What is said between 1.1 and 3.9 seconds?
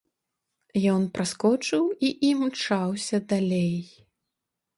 праскочыў і імчаўся далей.